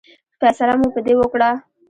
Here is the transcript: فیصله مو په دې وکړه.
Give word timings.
فیصله 0.39 0.73
مو 0.79 0.87
په 0.95 0.99
دې 1.05 1.13
وکړه. 1.17 1.49